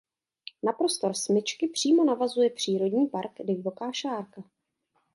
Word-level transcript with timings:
Na 0.63 0.71
prostor 0.73 1.13
smyčky 1.13 1.67
přímo 1.67 2.03
navazuje 2.05 2.49
přírodní 2.49 3.07
park 3.07 3.31
Divoká 3.43 3.91
Šárka. 3.93 4.43